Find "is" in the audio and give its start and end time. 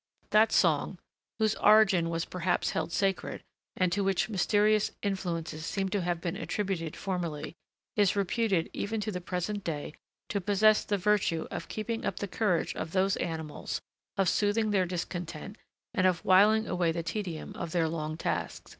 7.95-8.15